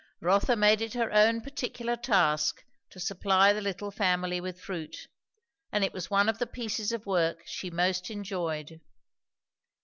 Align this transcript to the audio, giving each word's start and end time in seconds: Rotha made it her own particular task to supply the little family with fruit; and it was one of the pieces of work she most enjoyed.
Rotha 0.19 0.55
made 0.55 0.81
it 0.81 0.95
her 0.95 1.11
own 1.11 1.41
particular 1.41 1.95
task 1.95 2.65
to 2.89 2.99
supply 2.99 3.53
the 3.53 3.61
little 3.61 3.91
family 3.91 4.41
with 4.41 4.59
fruit; 4.59 5.07
and 5.71 5.83
it 5.83 5.93
was 5.93 6.09
one 6.09 6.27
of 6.27 6.39
the 6.39 6.47
pieces 6.47 6.91
of 6.91 7.05
work 7.05 7.43
she 7.45 7.69
most 7.69 8.09
enjoyed. 8.09 8.81